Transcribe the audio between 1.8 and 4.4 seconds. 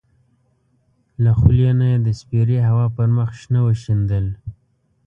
یې د سپېرې هوا پر مخ شنه وشیندل.